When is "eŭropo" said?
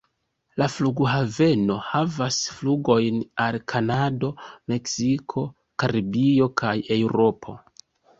6.97-7.55